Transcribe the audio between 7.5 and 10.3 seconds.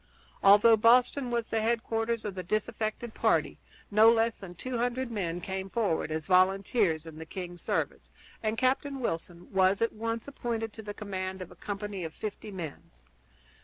service, and Captain Wilson was at once